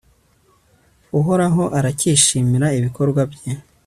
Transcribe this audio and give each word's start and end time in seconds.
uhoraho 1.19 1.63
arakishimira 1.77 2.67
ibikorwa 2.77 3.21
bye 3.31 3.51